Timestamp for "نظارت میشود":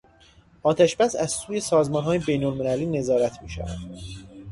2.85-3.77